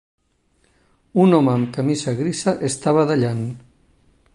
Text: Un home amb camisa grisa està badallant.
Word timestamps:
Un 1.25 1.37
home 1.39 1.53
amb 1.53 1.69
camisa 1.77 2.17
grisa 2.23 2.57
està 2.71 2.99
badallant. 3.01 3.47